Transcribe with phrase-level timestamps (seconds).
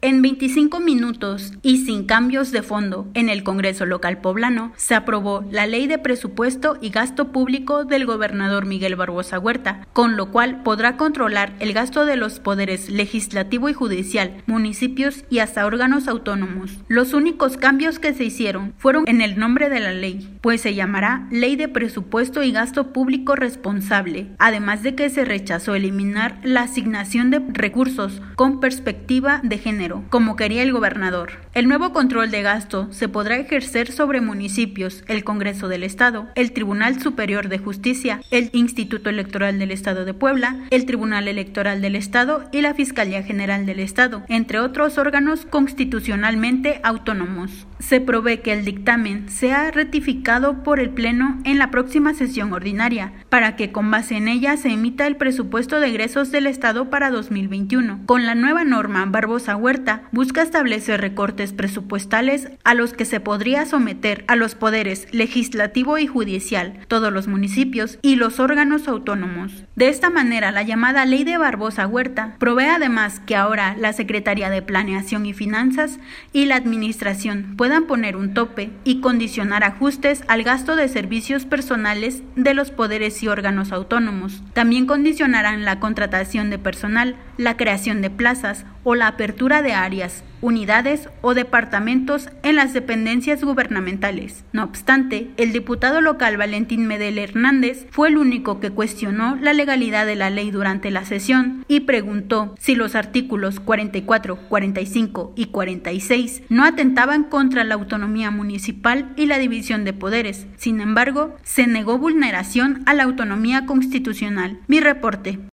[0.00, 5.44] En 25 minutos y sin cambios de fondo en el Congreso local poblano se aprobó
[5.50, 10.62] la Ley de Presupuesto y Gasto Público del gobernador Miguel Barbosa Huerta, con lo cual
[10.62, 16.78] podrá controlar el gasto de los poderes legislativo y judicial, municipios y hasta órganos autónomos.
[16.86, 20.76] Los únicos cambios que se hicieron fueron en el nombre de la ley, pues se
[20.76, 26.62] llamará Ley de Presupuesto y Gasto Público Responsable, además de que se rechazó eliminar la
[26.62, 31.32] asignación de recursos con perspectiva de género como quería el gobernador.
[31.54, 36.52] El nuevo control de gasto se podrá ejercer sobre municipios, el Congreso del Estado, el
[36.52, 41.96] Tribunal Superior de Justicia, el Instituto Electoral del Estado de Puebla, el Tribunal Electoral del
[41.96, 47.66] Estado y la Fiscalía General del Estado, entre otros órganos constitucionalmente autónomos.
[47.78, 53.12] Se provee que el dictamen sea ratificado por el Pleno en la próxima sesión ordinaria,
[53.28, 57.10] para que con base en ella se emita el presupuesto de egresos del Estado para
[57.10, 58.00] 2021.
[58.06, 59.77] Con la nueva norma, Barbosa Huerta
[60.12, 66.06] busca establecer recortes presupuestales a los que se podría someter a los poderes legislativo y
[66.06, 69.64] judicial, todos los municipios y los órganos autónomos.
[69.76, 74.50] De esta manera, la llamada Ley de Barbosa Huerta provee además que ahora la Secretaría
[74.50, 75.98] de Planeación y Finanzas
[76.32, 82.22] y la Administración puedan poner un tope y condicionar ajustes al gasto de servicios personales
[82.36, 84.42] de los poderes y órganos autónomos.
[84.52, 91.08] También condicionarán la contratación de personal, la creación de plazas o la apertura áreas, unidades
[91.20, 94.44] o departamentos en las dependencias gubernamentales.
[94.52, 100.06] No obstante, el diputado local Valentín Medel Hernández fue el único que cuestionó la legalidad
[100.06, 106.42] de la ley durante la sesión y preguntó si los artículos 44, 45 y 46
[106.48, 110.46] no atentaban contra la autonomía municipal y la división de poderes.
[110.56, 114.60] Sin embargo, se negó vulneración a la autonomía constitucional.
[114.66, 115.38] Mi reporte.